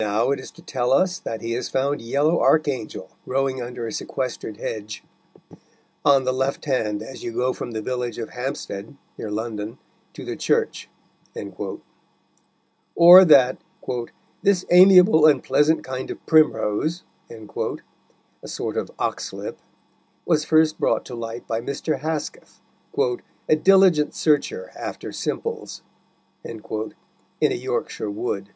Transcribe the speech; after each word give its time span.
Now 0.00 0.32
it 0.32 0.40
is 0.40 0.50
to 0.50 0.60
tell 0.60 0.92
us 0.92 1.20
that 1.20 1.40
he 1.40 1.52
has 1.52 1.68
found 1.68 2.02
yellow 2.02 2.40
archangel 2.40 3.10
growing 3.24 3.62
under 3.62 3.86
a 3.86 3.92
sequestered 3.92 4.56
hedge 4.56 5.04
"on 6.04 6.24
the 6.24 6.32
left 6.32 6.64
hand 6.64 7.00
as 7.00 7.22
you 7.22 7.30
go 7.32 7.52
from 7.52 7.70
the 7.70 7.80
village 7.80 8.18
of 8.18 8.30
Hampstead, 8.30 8.96
near 9.16 9.30
London, 9.30 9.78
to 10.14 10.24
the 10.24 10.34
church," 10.34 10.88
or 12.96 13.24
that 13.24 13.58
"this 14.42 14.64
amiable 14.68 15.26
and 15.26 15.44
pleasant 15.44 15.84
kind 15.84 16.10
of 16.10 16.26
primrose" 16.26 17.04
(a 17.30 18.48
sort 18.48 18.76
of 18.76 18.90
oxlip) 18.98 19.58
was 20.24 20.44
first 20.44 20.80
brought 20.80 21.04
to 21.04 21.14
light 21.14 21.46
by 21.46 21.60
Mr. 21.60 22.00
Hesketh, 22.00 22.60
"a 23.48 23.54
diligent 23.54 24.12
searcher 24.12 24.72
after 24.74 25.12
simples," 25.12 25.82
in 26.42 26.60
a 27.42 27.54
Yorkshire 27.54 28.10
wood. 28.10 28.48